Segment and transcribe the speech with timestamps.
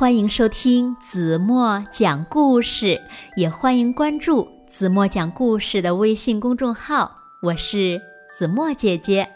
[0.00, 2.98] 欢迎收听子墨讲故事，
[3.36, 7.14] 也欢迎关注子墨讲故事的微信公众号。
[7.42, 8.00] 我是
[8.34, 9.28] 子墨姐姐。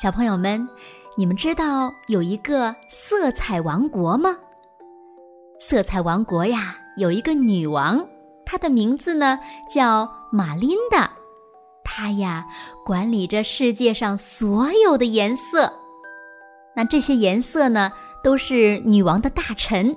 [0.00, 0.66] 小朋友们，
[1.14, 4.34] 你们知道有一个色彩王国吗？
[5.60, 8.02] 色彩王国呀，有一个女王，
[8.46, 9.38] 她的名字呢
[9.70, 11.10] 叫玛琳达。
[11.84, 12.46] 她呀
[12.82, 15.70] 管理着世界上所有的颜色。
[16.74, 17.92] 那这些颜色呢？
[18.26, 19.96] 都是女王的大臣。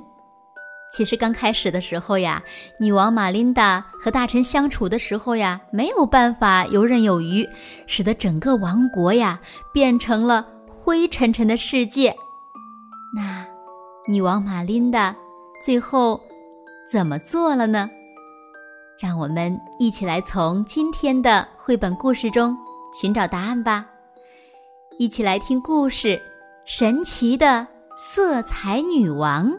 [0.93, 2.39] 其实刚开始的时候呀，
[2.79, 7.43] 女王玛琳达和大臣相处的时候呀，没有办法游刃有余，
[7.87, 9.39] 使得整个王国呀
[9.73, 12.15] 变成了灰沉沉的世界。
[13.15, 13.43] 那
[14.07, 15.15] 女王玛琳达
[15.65, 16.21] 最后
[16.91, 17.89] 怎么做了呢？
[18.99, 22.55] 让我们一起来从今天的绘本故事中
[23.01, 23.87] 寻找答案吧。
[24.99, 26.09] 一起来听故事
[26.63, 27.65] 《神奇的》。
[28.01, 29.51] 色彩女王。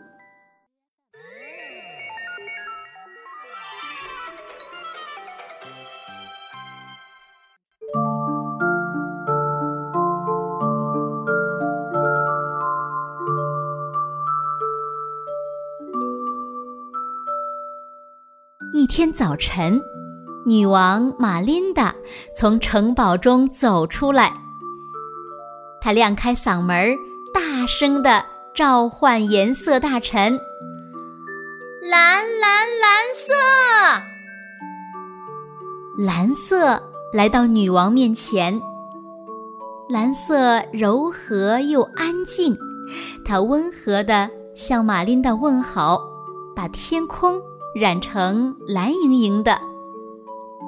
[18.72, 19.78] 一天早晨，
[20.47, 21.94] 女王玛琳达
[22.34, 24.32] 从城堡中走出来，
[25.78, 26.97] 她亮开嗓门儿。
[27.32, 30.39] 大声的召唤颜色大臣，
[31.83, 33.33] 蓝蓝蓝色，
[35.97, 38.61] 蓝色来到女王面前。
[39.89, 42.56] 蓝色柔和又安静，
[43.25, 46.00] 它温和的向玛琳达问好，
[46.55, 47.41] 把天空
[47.75, 49.59] 染成蓝莹莹的。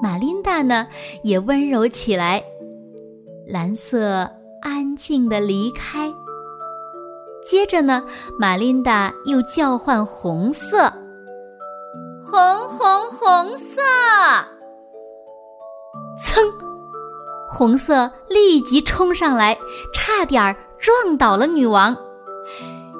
[0.01, 0.87] 玛琳达呢，
[1.21, 2.41] 也温柔起来。
[3.47, 4.29] 蓝色
[4.61, 6.11] 安静的离开。
[7.45, 8.03] 接着呢，
[8.39, 10.91] 玛琳达又叫唤红色，
[12.25, 13.81] 红红红色，
[16.17, 16.51] 噌，
[17.49, 19.57] 红色立即冲上来，
[19.93, 21.95] 差点儿撞倒了女王。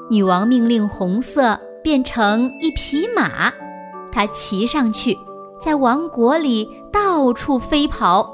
[0.09, 3.51] 女王命令红色变成一匹马，
[4.11, 5.17] 它骑上去，
[5.59, 8.29] 在王国里到处飞跑。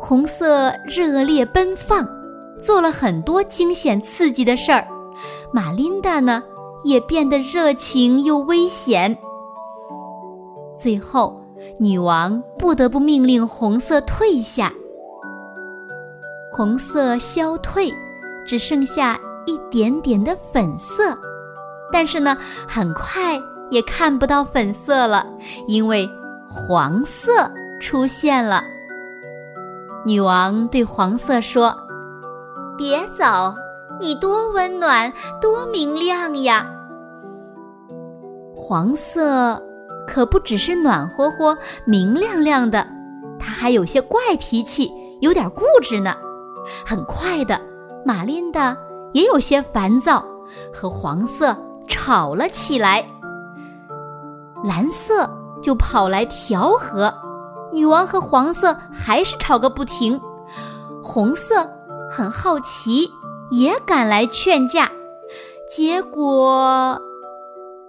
[0.00, 2.21] 红色热烈奔放。
[2.62, 4.86] 做了很多惊险刺激的事儿，
[5.52, 6.42] 玛琳达呢
[6.84, 9.18] 也变得热情又危险。
[10.76, 11.38] 最后，
[11.78, 14.72] 女王不得不命令红色退下。
[16.52, 17.92] 红色消退，
[18.46, 21.16] 只剩下一点点的粉色，
[21.92, 22.36] 但是呢，
[22.68, 23.40] 很快
[23.70, 25.26] 也看不到粉色了，
[25.66, 26.08] 因为
[26.48, 28.62] 黄色出现了。
[30.04, 31.76] 女王对黄色说。
[32.82, 33.54] 别走，
[34.00, 36.66] 你多温暖，多明亮呀！
[38.56, 39.62] 黄色
[40.04, 42.84] 可不只是暖和和、明亮亮的，
[43.38, 44.90] 它还有些怪脾气，
[45.20, 46.12] 有点固执呢。
[46.84, 47.56] 很快的，
[48.04, 48.76] 玛琳达
[49.12, 50.24] 也有些烦躁，
[50.74, 51.56] 和黄色
[51.86, 53.06] 吵了起来。
[54.64, 55.30] 蓝色
[55.62, 57.14] 就跑来调和，
[57.72, 60.20] 女王和黄色还是吵个不停。
[61.00, 61.64] 红色。
[62.14, 63.10] 很好奇，
[63.50, 64.92] 也赶来劝架，
[65.66, 67.00] 结果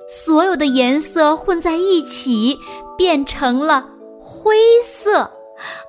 [0.07, 2.57] 所有的颜色混在一起，
[2.97, 3.85] 变成了
[4.21, 5.29] 灰色，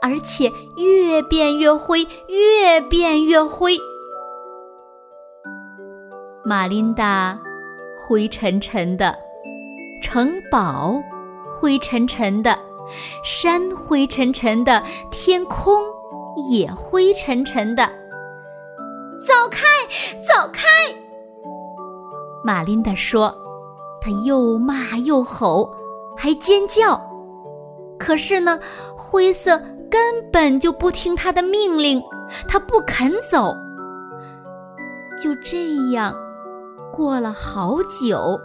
[0.02, 3.78] 而且越变越灰，越变越灰。
[6.44, 7.38] 玛琳达
[7.96, 9.16] 灰沉沉的，
[10.02, 11.00] 城堡
[11.56, 12.58] 灰沉沉的，
[13.22, 14.82] 山灰沉沉的，
[15.12, 15.80] 天空
[16.50, 17.88] 也灰沉沉的。
[19.26, 19.60] 走开，
[20.22, 20.68] 走开！
[22.44, 23.34] 玛琳达说
[24.00, 25.74] ：“她又骂又吼，
[26.16, 27.00] 还尖叫。
[27.98, 28.60] 可是呢，
[28.96, 29.58] 灰色
[29.90, 32.02] 根本就不听她的命令，
[32.46, 33.54] 它不肯走。
[35.22, 36.14] 就这样，
[36.92, 38.38] 过了好久，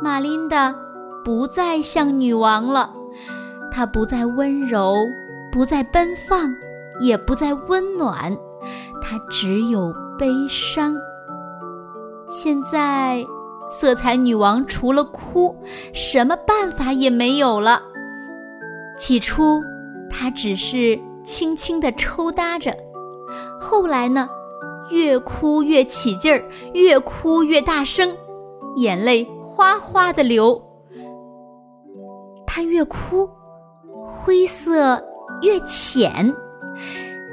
[0.00, 0.72] 玛琳达
[1.24, 2.92] 不再像女王了，
[3.72, 4.94] 她不再温柔，
[5.50, 6.54] 不再奔放，
[7.00, 8.36] 也不再温暖。”
[9.04, 10.96] 它只有悲伤。
[12.30, 13.22] 现在，
[13.70, 15.54] 色彩女王除了哭，
[15.92, 17.82] 什么办法也没有了。
[18.98, 19.60] 起初，
[20.08, 22.74] 他只是轻轻的抽搭着，
[23.60, 24.26] 后来呢，
[24.90, 26.42] 越哭越起劲儿，
[26.72, 28.16] 越哭越大声，
[28.76, 30.60] 眼泪哗哗的流。
[32.46, 33.28] 他越哭，
[34.02, 35.02] 灰色
[35.42, 36.32] 越浅，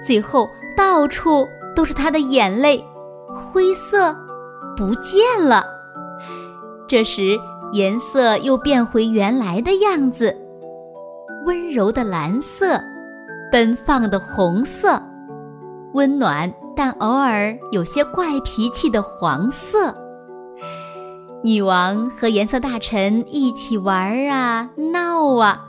[0.06, 2.84] 最后到处都是他的眼泪，
[3.28, 4.16] 灰色
[4.76, 5.64] 不见了。
[6.88, 7.40] 这时，
[7.72, 10.36] 颜色又变回原来的样子。
[11.46, 12.80] 温柔的蓝色，
[13.52, 15.02] 奔放的红色，
[15.94, 19.96] 温暖但偶尔有些怪脾气的黄色。
[21.44, 25.60] 女王和颜色大臣一起玩啊闹啊，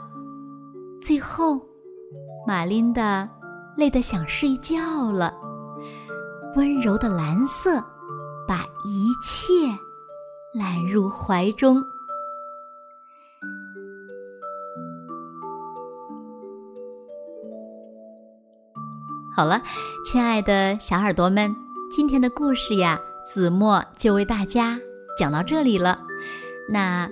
[1.01, 1.59] 最后，
[2.45, 3.27] 玛琳达
[3.75, 5.33] 累得想睡觉了。
[6.55, 7.83] 温柔的蓝色
[8.47, 9.53] 把一切
[10.53, 11.83] 揽入怀中。
[19.35, 19.59] 好了，
[20.05, 21.53] 亲爱的小耳朵们，
[21.91, 24.77] 今天的故事呀，子墨就为大家
[25.17, 25.99] 讲到这里了。
[26.69, 27.09] 那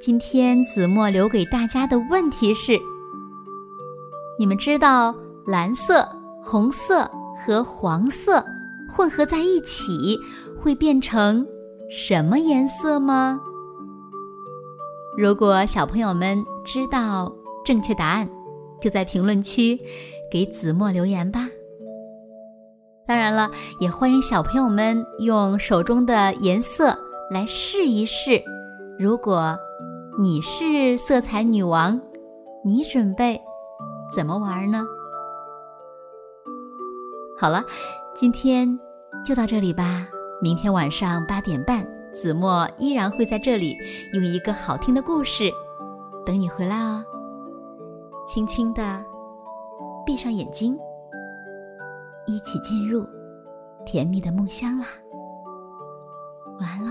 [0.00, 2.76] 今天子墨留给大家的问题是：
[4.36, 5.14] 你们知道
[5.46, 6.08] 蓝色、
[6.42, 8.44] 红色和黄色
[8.90, 10.18] 混合在一起
[10.60, 11.46] 会变成
[11.90, 13.40] 什么颜色吗？
[15.16, 17.32] 如果小朋友们知道
[17.64, 18.28] 正确答案，
[18.80, 19.78] 就在评论区
[20.30, 21.48] 给子墨留言吧。
[23.06, 23.50] 当然了，
[23.80, 26.96] 也欢迎小朋友们用手中的颜色
[27.30, 28.40] 来试一试。
[28.98, 29.58] 如果
[30.18, 32.00] 你是色彩女王，
[32.64, 33.40] 你准备
[34.14, 34.84] 怎么玩呢？
[37.40, 37.64] 好了，
[38.14, 38.78] 今天
[39.24, 40.06] 就到这里吧。
[40.42, 43.74] 明天晚上八点半，子墨依然会在这里
[44.12, 45.50] 用一个好听的故事
[46.26, 47.02] 等你回来哦。
[48.28, 49.02] 轻轻的
[50.04, 50.78] 闭上眼睛。
[52.26, 53.08] 一起进入
[53.86, 54.86] 甜蜜的梦乡啦！
[56.60, 56.89] 完了。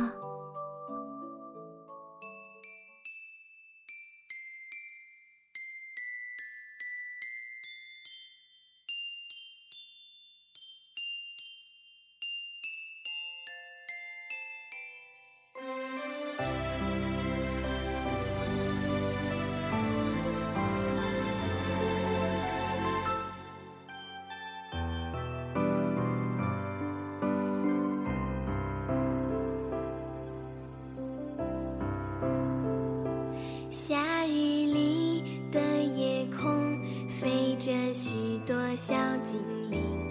[38.75, 40.08] 小精灵，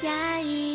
[0.00, 0.69] 下雨。